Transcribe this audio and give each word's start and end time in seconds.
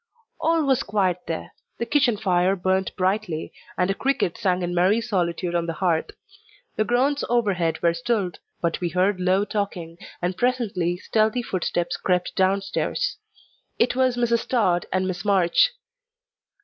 All 0.39 0.65
was 0.65 0.81
quiet 0.81 1.27
there. 1.27 1.51
The 1.77 1.85
kitchen 1.85 2.17
fire 2.17 2.55
burnt 2.55 2.95
brightly, 2.95 3.53
and 3.77 3.87
a 3.91 3.93
cricket 3.93 4.35
sang 4.35 4.63
in 4.63 4.73
merry 4.73 4.99
solitude 4.99 5.53
on 5.53 5.67
the 5.67 5.73
hearth; 5.77 6.09
the 6.75 6.83
groans 6.83 7.23
overhead 7.29 7.79
were 7.83 7.93
stilled, 7.93 8.39
but 8.61 8.81
we 8.81 8.89
heard 8.89 9.19
low 9.19 9.45
talking, 9.45 9.99
and 10.19 10.35
presently 10.35 10.97
stealthy 10.97 11.43
footsteps 11.43 11.97
crept 11.97 12.35
down 12.35 12.61
stairs. 12.63 13.17
It 13.77 13.95
was 13.95 14.17
Mrs. 14.17 14.47
Tod 14.47 14.87
and 14.91 15.07
Miss 15.07 15.23
March. 15.23 15.69